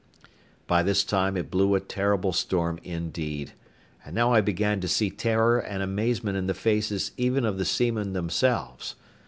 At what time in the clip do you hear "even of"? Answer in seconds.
7.17-7.59